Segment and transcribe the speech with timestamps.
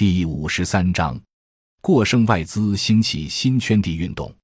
[0.00, 1.20] 第五十三章，
[1.82, 4.34] 过剩外资兴起新圈地运动。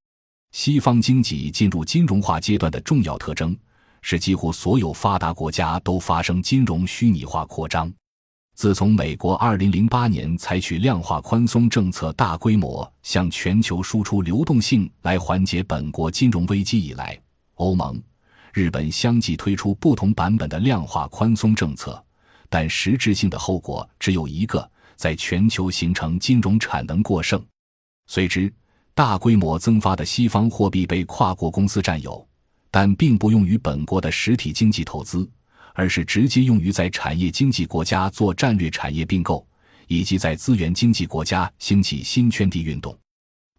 [0.52, 3.56] 西方经济进入金融化阶段的重要特征
[4.02, 7.90] 是，几乎所有发达国家都发生金融虚拟化扩张。
[8.54, 17.18] 自从美国二零零八年采取量化宽松政策，大规模向全球输出流动性来缓解本国金融危机以来，
[17.54, 17.98] 欧盟、
[18.52, 22.04] 日本相继推出不同版本的量化宽松政策，
[22.50, 24.70] 但实质性的后果只有一个。
[24.96, 27.44] 在全球形成金融产能过剩，
[28.06, 28.52] 随之
[28.94, 32.26] 大规模增发的西方货币被跨国公司占有，
[32.70, 35.30] 但并不用于本国的实体经济投资，
[35.74, 39.46] 而是直接用于在产业经济国家做战略产业并购，
[39.86, 42.98] 以及在资源经济国家兴起新圈地运动。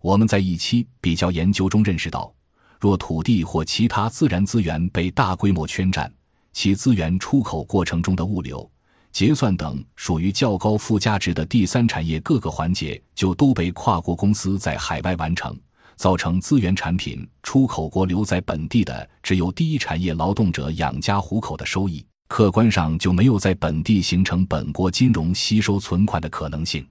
[0.01, 2.33] 我们在一期比较研究中认识到，
[2.79, 6.11] 若土地或其他自然资源被大规模圈占，
[6.53, 8.69] 其资源出口过程中的物流。
[9.17, 15.59] 结算等属于较高附加值的第三产业各个环节就都被跨国公司在海外完成，
[15.95, 26.87] 造成资源产品出口国留在本地的只有第一产业劳动者养家糊口的收益，客观上就没有在本地形成本国金融吸收存款的可能性。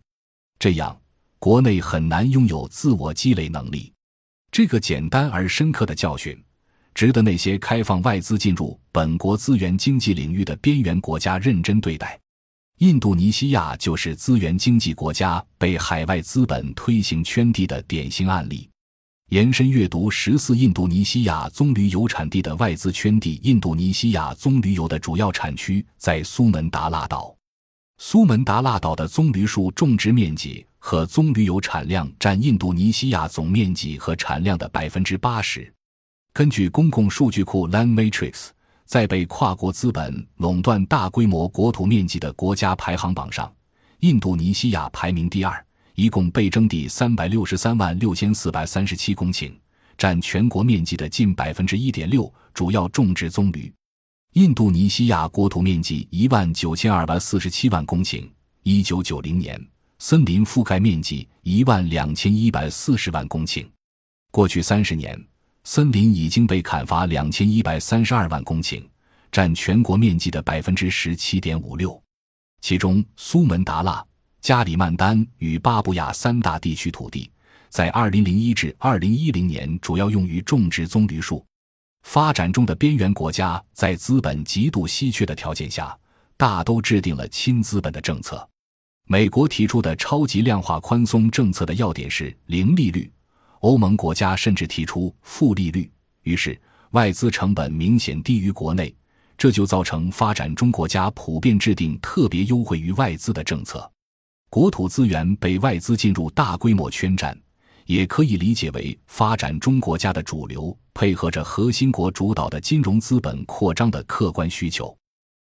[0.58, 0.98] 这样，
[1.38, 3.92] 国内很难拥有自我积累能力。
[4.50, 6.36] 这个简单而深刻的教训。
[6.96, 12.18] 值得那些开放外资进入本国资源经济领域的边缘国家认真对待。
[12.78, 18.66] 印度尼西亚就是资源经济国家被海外资本推行圈地的典型案例。
[19.28, 23.38] 延伸阅读十四印度尼西亚棕榈油产地的外资圈地。
[23.42, 27.36] 印度尼西亚棕榈油的主要产区在苏门答腊岛。
[27.98, 35.70] 苏门答腊岛的棕榈树种植面积和棕榈油产量占印度尼西亚总面积和产量的百分之八十。
[36.36, 38.48] 根据公共数据库 Land Matrix，
[38.84, 43.50] 在被跨国资本垄断大规模国土面积的国家排行榜上，
[44.00, 49.50] 印度尼西亚排名第二，一共被征地三百六十三万六千四百三十七公顷，
[49.96, 53.72] 占全国面积的近百分之一点六，主要种植棕榈。
[54.34, 58.28] 印度尼西亚国土面积一万九千二百四十七万公顷，
[58.62, 59.58] 一九九零年
[60.00, 63.66] 森林覆盖面积一万两千一百四十万公顷，
[64.30, 65.18] 过去三十年。
[65.68, 68.80] 森林已经被砍伐两千一百三十二万公顷，
[69.32, 72.00] 占全国面积的百分之十七点五六。
[72.60, 74.02] 其中，苏门答腊、
[74.40, 77.28] 加里曼丹与巴布亚三大地区土地，
[77.68, 81.44] 在二零零一至二零一零年主要用于种植棕榈树。
[82.04, 85.98] 发展中的边缘国家在资本极度稀缺的条件下，
[86.36, 88.48] 大都制定了亲资本的政策。
[89.08, 93.10] 美国提出的超级量化宽松政策的要点是零利率。
[93.60, 95.90] 欧盟国家甚至提出负利率，
[96.22, 98.94] 于是外资成本明显低于国内，
[99.36, 103.90] 这就造成发展中国家普遍制定特别优惠于外资的政策。
[104.48, 107.36] 国土资源被外资进入大规模圈占，
[107.86, 114.96] 也可以理解为发展中国家的主流配合着核心国主导的金融资本扩张的客观需求。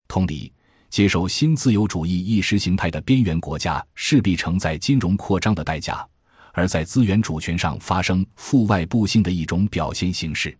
[0.08, 0.52] 同理，
[0.90, 6.08] 接受新自由主义意识形态的边缘国家势必承载金融扩张的代价。
[6.60, 10.54] 而在资源主权上发生负外部性的一种表现形式，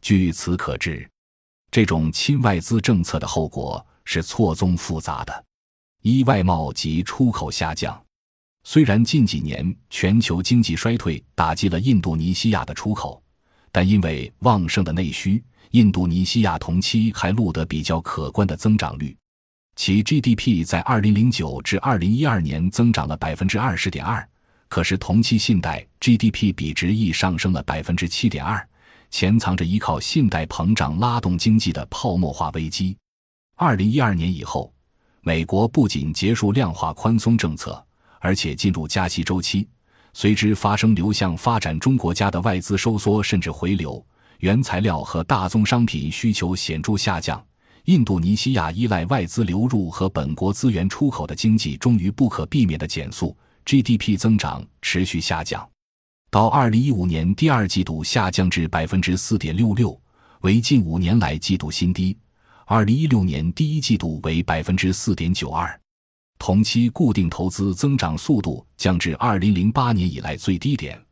[0.00, 1.06] 据此可知，
[1.70, 5.44] 这种亲外资政策的后果是错综复杂的。
[6.00, 8.02] 一、外贸及出口下降。
[8.62, 13.22] 虽然近几年全球经济衰退打击了印度尼西亚的出口，
[13.70, 19.14] 但因为旺盛的内需，印度尼西亚同期还录得比较可观的增长率。
[19.76, 24.26] 其 GDP 在2009至2012年增长了百分之二十点二。
[24.74, 28.68] 可是，同期信贷 GDP 比值亦上升了百分之七点二，
[29.08, 32.96] 潜藏着依靠信贷膨胀拉动经济的泡沫化危机。
[33.54, 34.74] 二零一二年以后，
[35.20, 37.80] 美国不仅结束量化宽松政策，
[38.18, 39.68] 而且进入加息周期，
[40.12, 44.04] 随之发生流向发展中国家的外资收缩甚至回流，
[44.40, 47.40] 原材料和大宗商品需求显著下降。
[47.84, 53.36] 印度尼西亚依赖外资流入和本国资源出口的经济终于不可避免的减速。
[53.64, 55.66] GDP 增长持续下降，
[56.30, 59.98] 到二零一五年第二季度下降至百分之四点六六，
[60.42, 62.16] 为近五年来季度新低。
[62.66, 65.80] 二零一六年第一季度为百分之四点九二，
[66.38, 71.02] 同期固定投资增长速度降至二零零八年以来最低点。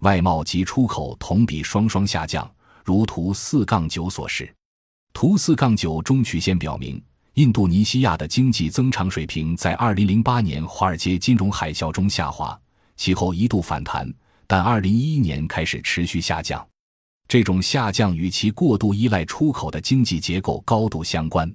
[0.00, 2.50] 外贸及出口同比双双下降，
[2.84, 4.52] 如图四杠九所示。
[5.12, 7.02] 图四杠九中曲线表明。
[7.34, 12.58] 印度尼西亚的经济增长水平在2008年华尔街金融海啸中下滑，
[12.98, 14.06] 其后一度反弹，
[14.46, 16.66] 但2011年开始持续下降。
[17.26, 21.50] 这种下降与其过度依赖出口的经济结构高度相关。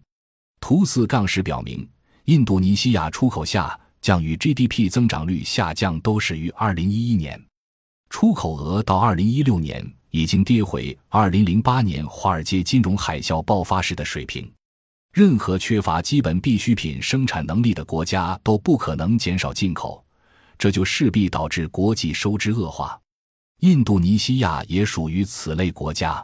[0.59, 1.87] 图四杠十表明，
[2.25, 7.45] 印度尼西亚出口下降与 GDP 增长率下降都始于2011年。
[8.09, 14.51] 出口额到2016年已经跌回2008年华尔街金融海啸爆发时的水平。
[15.17, 20.05] 任何缺乏基本必需品生产能力的国家都不可能减少进口，
[20.59, 23.01] 这就势必导致国际收支恶化。
[23.61, 26.23] 印度尼西亚也属于此类国家。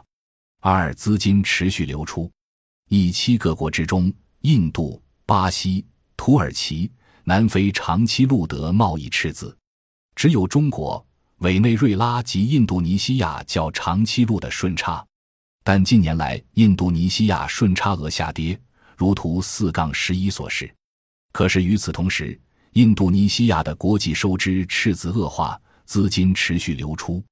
[0.60, 2.30] 二、资金持续流出。
[2.88, 5.84] 一七各国之中，印度、巴西、
[6.16, 6.88] 土耳其、
[7.24, 9.58] 南非长期录得贸易赤字，
[10.14, 11.04] 只有中国、
[11.38, 15.04] 委内瑞拉及印度尼西亚较长期录得顺差。
[15.64, 18.56] 但近年来，印度尼西亚顺差额下跌。
[18.96, 20.72] 如图四杠十一所示，
[21.32, 22.38] 可是与此同时，
[22.72, 27.22] 印度尼西亚的国际收支赤字恶化，资金持续流出。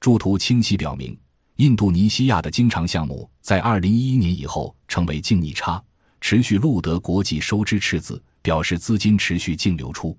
[0.00, 1.18] 诸图清晰表明，
[1.56, 5.82] 印度尼西亚的经常项目在二零一一年以后成为净逆差，
[6.20, 10.16] 持续录得国际收支赤字，表示资金持续净流出。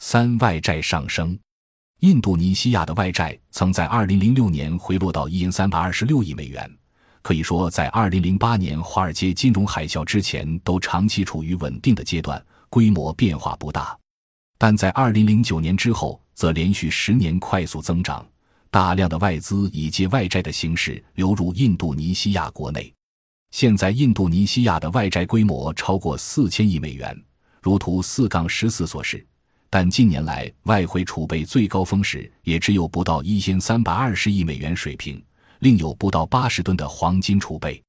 [0.00, 1.38] 三外债上升，
[2.00, 6.70] 印度尼西亚的外债曾在二零零六年回落到一千三百二十六亿美元。
[7.24, 13.98] 可以说，在2008年华尔街金融海啸之前，都长期处于稳定的阶段，规模变化不大。
[14.58, 18.22] 但在2009年之后，则连续十年快速增长，
[18.70, 22.92] 大量的外资以借外债的形式流入印度尼西亚国内。
[23.52, 27.18] 现在，印度尼西亚的外债规模超过四千亿美元，
[27.62, 29.26] 如图四杠十四所示。
[29.70, 35.24] 但近年来，外汇储备最高峰时也只有不到一千三百二十亿美元水平。
[35.60, 37.82] 另有不到八十吨的黄金储备。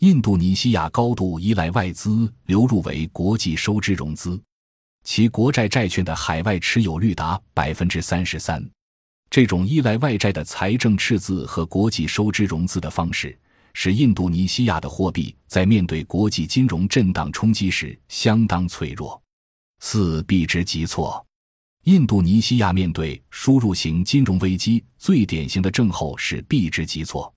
[0.00, 4.40] 印度尼西亚高度依赖外资流入为国际收支融资，
[5.04, 8.68] 其国债债券的海外持有率达百分之三十三。
[9.30, 13.38] 这种依赖外债的财政赤字和国际收支融资的方式，
[13.74, 19.22] 使印度尼西亚的货币在面对国际金融震荡冲击时相当脆弱。
[19.80, 21.24] 四币值急挫。
[21.84, 27.32] 印度尼西亚面对输入型金融危机，最典型的症候是币值急挫。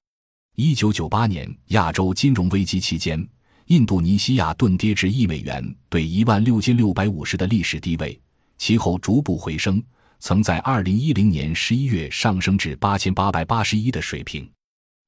[0.55, 3.27] 一九九八年亚洲金融危机期间，
[3.65, 8.21] 印度尼西亚盾跌至一美元兑一万六千六百五十的历史低位，
[8.59, 9.81] 其后逐步回升，
[10.19, 14.47] 曾在二零一零年十一月上升至八千八百八十一的水平。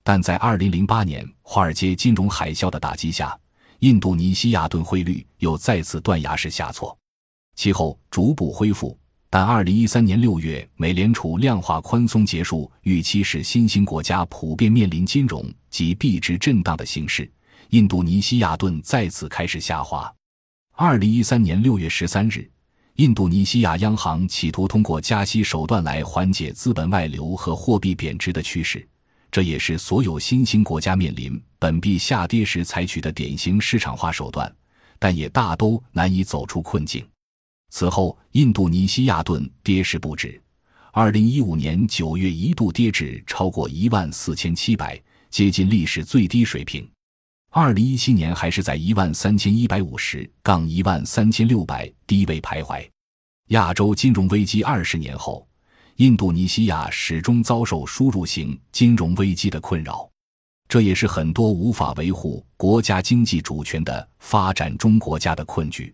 [0.04, 3.40] 但在二零零八年华尔街金融海啸的打击下，
[3.81, 6.98] 印度尼西亚盾汇率又再次断崖式下挫，
[7.56, 8.98] 其后逐步恢复。
[9.30, 17.30] 但二零一三年六月，美联储量化宽松结束，预期使新兴国家普遍面临金融及币值震荡的形势。
[17.72, 20.10] 印度尼西亚盾再次开始下滑。
[20.74, 22.50] 二零一三年六月十三日，
[22.96, 28.88] 印度尼西亚央行企图通过加息手段来缓解资本外流和货币贬值的趋势，
[29.30, 34.50] 这也是所有新兴国家面临本币下跌时采取的典型市场化手段，
[34.98, 37.06] 但也大都难以走出困境。
[37.80, 40.42] 此后，印度尼西亚盾跌势不止。
[40.92, 46.90] 二零一五年九月一度跌至超过一万四千七百，接近历史最低水平。
[47.52, 52.84] 二零一七年还是在一万三千一百五十杠一万三千六百低位徘徊。
[53.50, 55.48] 亚洲金融危机二十年后，
[55.98, 60.10] 印度尼西亚始终遭受输入型金融危机的困扰，
[60.68, 65.94] 这也是很多无法维护国家经济主权的发展中国家的困局。